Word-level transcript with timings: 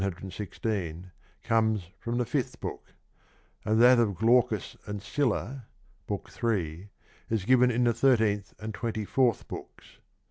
916) 0.03 1.11
comes 1.43 1.91
from 1.99 2.17
the 2.17 2.25
fifth 2.25 2.59
book; 2.59 2.95
and 3.63 3.79
that 3.79 3.99
of 3.99 4.15
Glaucus 4.15 4.75
and 4.87 4.99
Scylla 4.99 5.67
(Book 6.07 6.31
III.) 6.43 6.89
is 7.29 7.45
given 7.45 7.69
in 7.69 7.83
the 7.83 7.93
thirteenth 7.93 8.55
and 8.59 8.73
twenty 8.73 9.05
fourth 9.05 9.47
books. 9.47 9.99